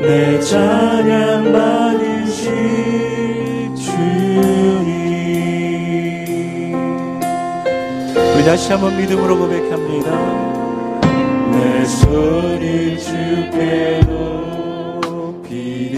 [0.00, 2.72] 내 찬양 받으실
[8.34, 10.10] 우리 다시 한번 믿음으로 고백합니다.
[11.52, 15.94] 내 손을 주께 높이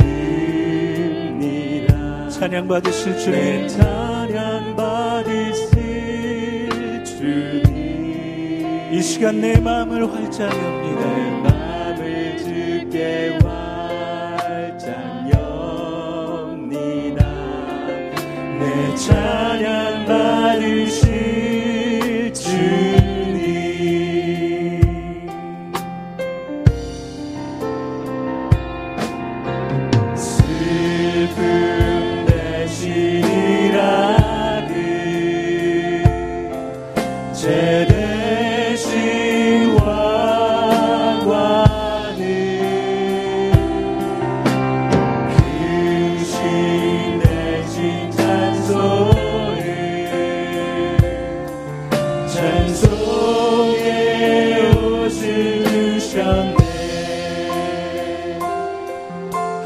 [0.99, 2.29] 듭니다.
[2.29, 3.67] 찬양 받으실 주님,
[9.05, 11.54] 시간 내 마음을 활짝 엽니다.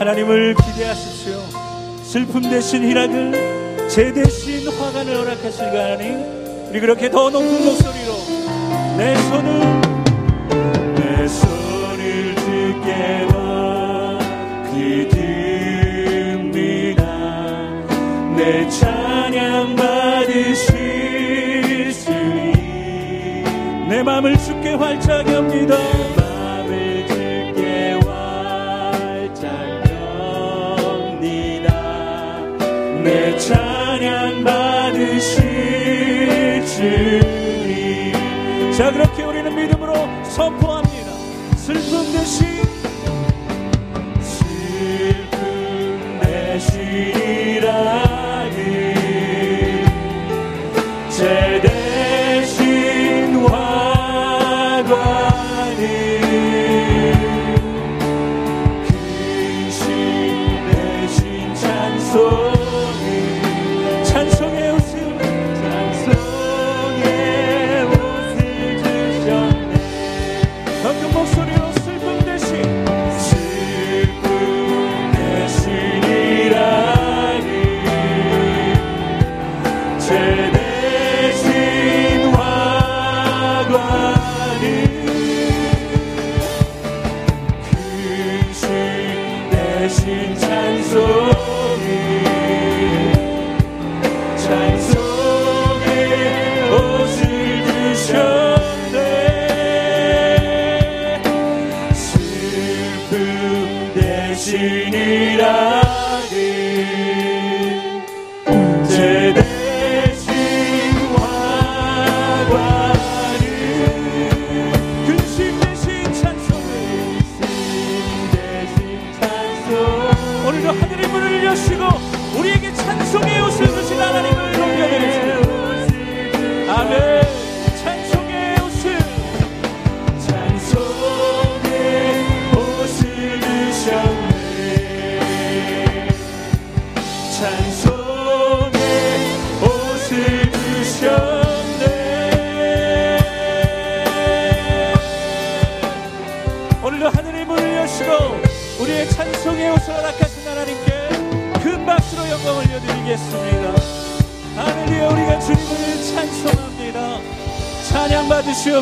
[0.09, 1.39] 하나님을 기대하십시오.
[2.03, 6.25] 슬픔 대신 희락을 제 대신 화관을 허락하실 하나님
[6.71, 8.15] 우리 그렇게 더 높은 목소리로
[8.97, 9.61] 내 손을
[10.95, 14.19] 내 손을 주께와
[14.73, 15.45] 기듭니다.
[18.35, 20.73] 내 찬양 받으실
[21.93, 26.18] 주님 내 맘을 주께 활짝 엽니다
[36.79, 38.13] 주님.
[38.77, 39.93] 자 그렇게 우리는 믿음으로
[40.25, 40.88] 선포합니다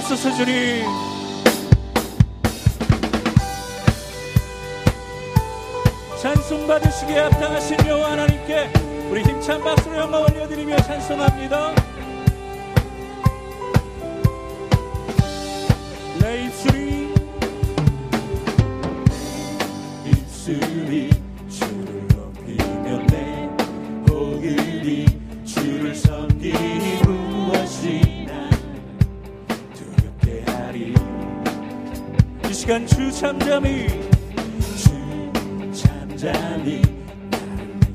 [0.06, 0.84] 주옵소서 주님.
[6.20, 8.70] 찬송 받으시기에 합당하신 여호와 하나님께
[9.10, 11.74] 우리 힘찬 박수로 영광 올려드리며 찬송합니다
[33.18, 33.86] 잠잠히
[34.60, 35.32] 주
[35.72, 36.82] 잠잠히 나를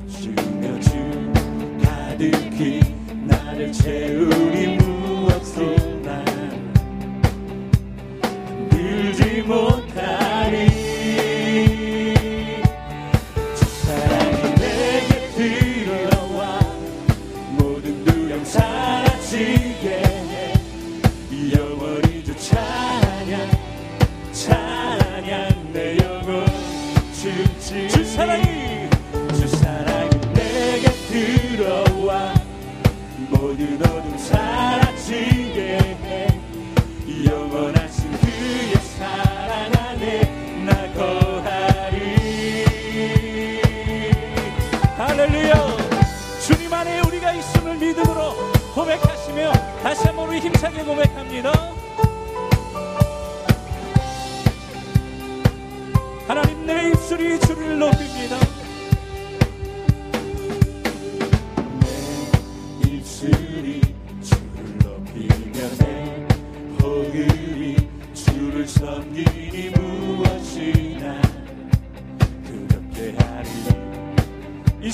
[0.10, 0.90] 주며 주
[1.84, 2.80] 가득히
[3.28, 4.41] 나를 채우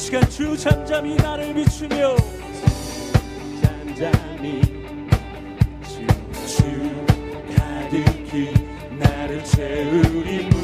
[0.07, 2.15] 시간 주 잠잠히 나를 비추며
[3.62, 4.62] 잠잠히
[5.83, 6.63] 주주
[7.54, 8.54] 가득히
[8.98, 10.56] 나를 채우리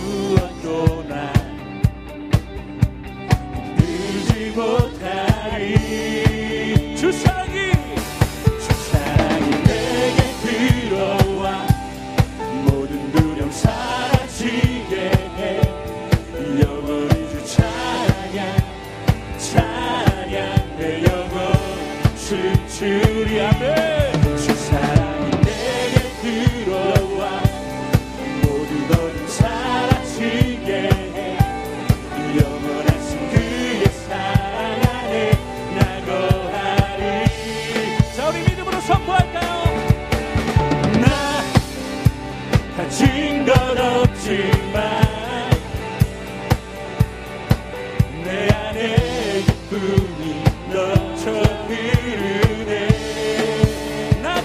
[22.33, 23.92] 것을 주리 아멘.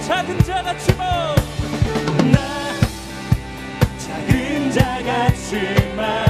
[0.09, 1.35] 작은 자가 주마
[2.31, 2.73] 나
[3.99, 6.28] 작은 자가 주마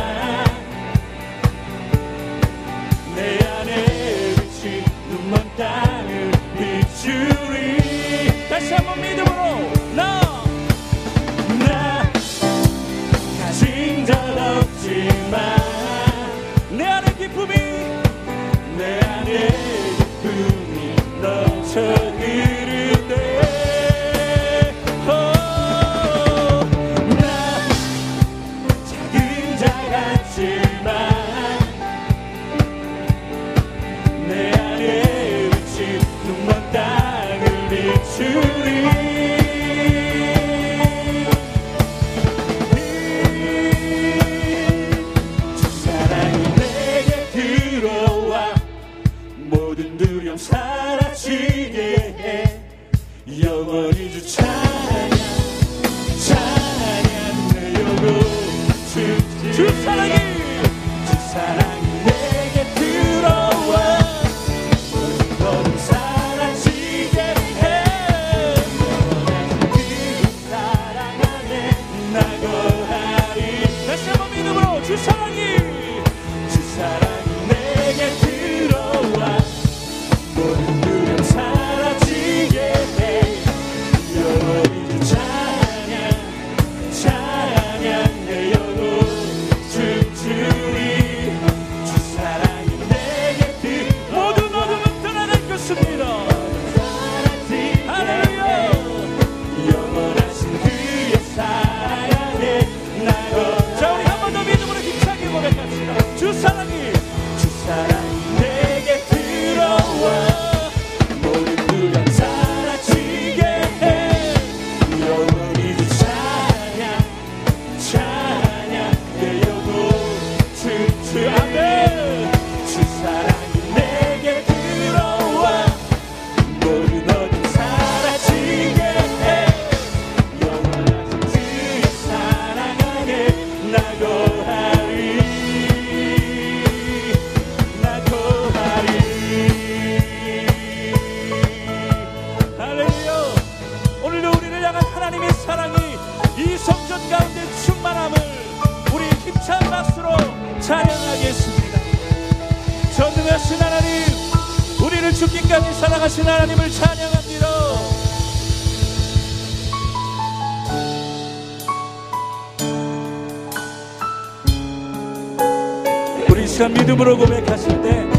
[166.99, 168.09] 믿음으로 고백하실 때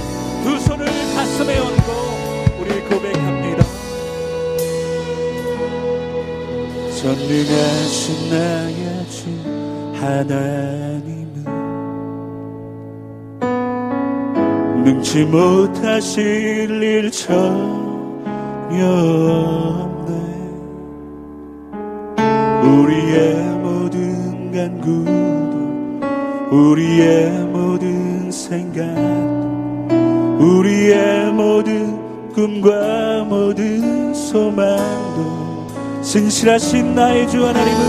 [0.43, 1.93] 두 손을 가슴에 얹고
[2.61, 3.63] 우리 고백합니다.
[6.99, 9.29] 전능하신 나의 주
[10.01, 11.45] 하나님은
[14.85, 17.37] 능치 못하실 일 전혀
[19.77, 20.11] 없네
[22.67, 25.55] 우리의 모든 간구도
[26.51, 27.50] 우리의
[28.51, 37.81] 생각도 우리의 모든 꿈과 모든 소망도 신실하신 나의 주 하나님은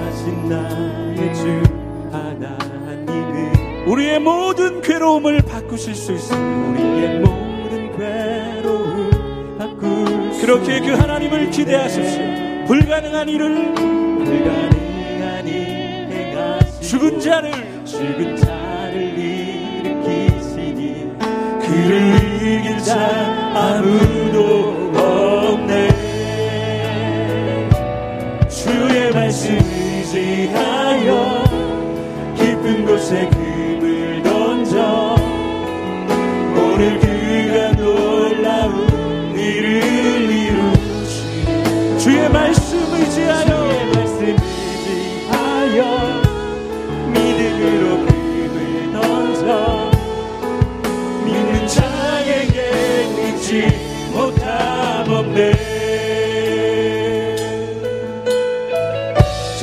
[0.00, 1.62] 하신 나의 주
[2.10, 6.70] 하나님은 우리의 모든 괴로움을 바꾸실 수 있습니다.
[6.70, 9.10] 우리의 모든 괴로움
[9.58, 12.64] 수 그렇게 그 하나님을 기대하십시오.
[12.66, 17.52] 불가능한 일을 불가능한 일 행하시고 죽은 자를
[17.84, 18.65] 죽은 자
[21.86, 22.98] 그를 이길 자
[23.54, 25.88] 아무도 없네.
[28.48, 31.44] 주의 말씀 의지하여
[32.36, 33.30] 깊은 곳에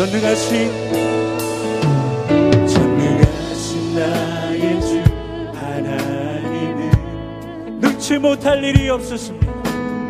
[0.03, 0.69] 전능하신
[2.67, 5.01] 전능하신 나의 주
[5.55, 6.91] 하나님은
[7.79, 9.47] 능치 못할 일이 없으십니다.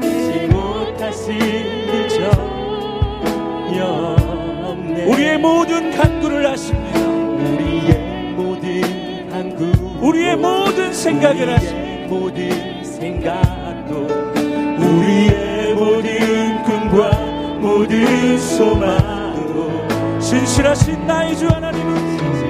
[0.02, 3.86] 지 못하실 일 전혀
[4.66, 5.06] 없네.
[5.06, 7.00] 우리의 모든 간구를 아십니다.
[7.00, 9.72] 우리의 모든 한구.
[10.08, 11.84] 우리의 모든 생각을 아십니다.
[11.84, 14.08] 우리의 모든 생각도
[14.80, 17.12] 우리의 모든 꿈과
[17.62, 19.13] 모든 소망
[20.34, 22.43] 도 신실하신 나의 주 하나님은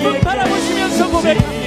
[0.00, 1.59] 주님만을 바라보시면서 고백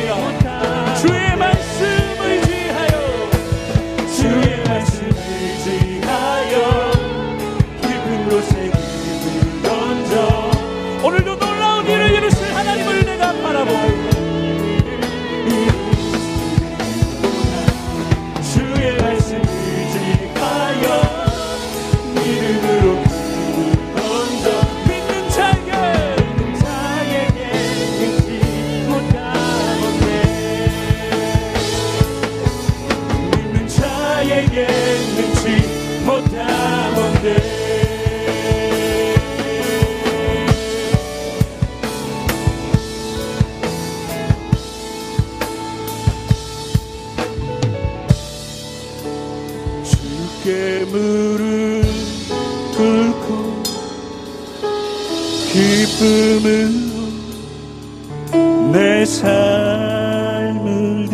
[59.54, 61.08] 삶을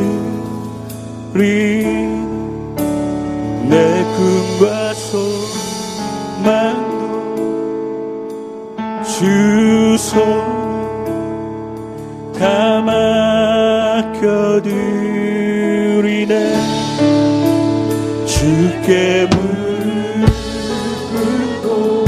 [1.34, 1.84] 드리
[3.68, 6.60] 내 꿈과 소망도
[9.04, 10.50] 주 손에
[12.40, 12.80] 다
[14.12, 14.70] 맡겨드리네.
[18.26, 19.28] 주께
[21.12, 22.06] 꿇고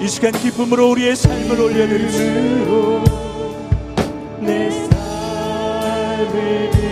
[0.00, 3.13] 이 시간 기쁨으로 우리의 삶을 올려드리시고
[6.34, 6.83] 삶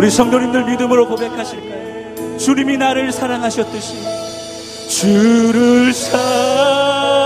[0.00, 2.38] 우리 성도님들 믿음으로 고백하실까요?
[2.38, 3.96] 주님이 나를 사랑하셨듯이
[4.88, 7.20] 주를 사랑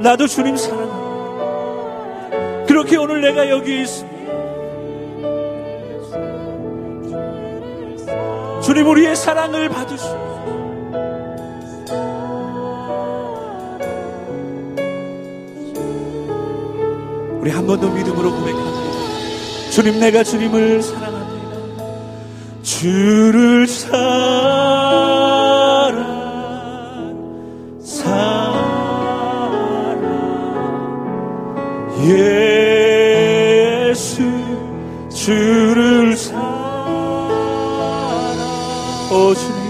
[0.00, 2.66] 나도 주님 사랑합니다.
[2.66, 4.10] 그렇게 오늘 내가 여기 있습니다.
[8.62, 10.20] 주님 우리의 사랑을 받으시오.
[17.40, 18.71] 우리 한 번 더 믿음으로 고백합니다.
[19.72, 21.82] 주님 내가 주님을 사랑합니다.
[22.62, 23.96] 주를 사랑
[27.80, 28.52] 사랑
[33.88, 34.22] 예수
[35.08, 36.42] 주를 사랑
[39.10, 39.62] 오 주님.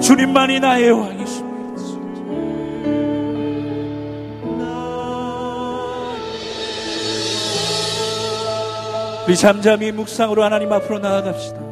[0.00, 1.11] 주님만이 나의 왕
[9.32, 11.71] 우리 잠잠히 묵상으로 하나님 앞으로 나아갑시다.